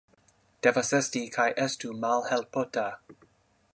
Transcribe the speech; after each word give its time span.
Devas 0.67 0.87
esti 1.01 1.21
kaj 1.35 1.47
estu 1.67 1.93
malhelpota. 2.07 2.87